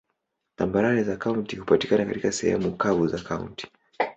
[0.55, 3.67] Tambarare za kaunti hupatikana katika sehemu kavu za kaunti.